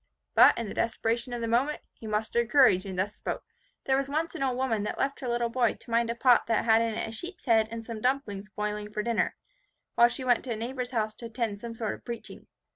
But, 0.33 0.57
in 0.57 0.67
the 0.67 0.73
desperation 0.73 1.31
of 1.31 1.41
the 1.41 1.47
moment, 1.47 1.79
he 1.93 2.07
mustered 2.07 2.49
courage, 2.49 2.87
and 2.87 2.97
thus 2.97 3.13
spoke, 3.13 3.43
"There 3.85 3.95
was 3.95 4.09
once 4.09 4.33
an 4.33 4.41
old 4.41 4.57
woman 4.57 4.81
that 4.81 4.97
left 4.97 5.19
her 5.19 5.27
little 5.27 5.49
boy 5.51 5.75
to 5.75 5.91
mind 5.91 6.09
a 6.09 6.15
pot 6.15 6.47
that 6.47 6.65
had 6.65 6.81
in 6.81 6.95
it 6.95 7.07
a 7.07 7.11
sheep's 7.11 7.45
head 7.45 7.67
and 7.69 7.85
some 7.85 8.01
dumplings 8.01 8.49
boiling 8.49 8.91
for 8.91 9.03
dinner, 9.03 9.35
while 9.93 10.07
she 10.07 10.23
went 10.23 10.43
to 10.45 10.53
a 10.53 10.55
neighbour's 10.55 10.89
house 10.89 11.13
to 11.13 11.27
attend 11.27 11.59
some 11.61 11.75
sort 11.75 11.93
of 11.93 12.03
preaching. 12.03 12.47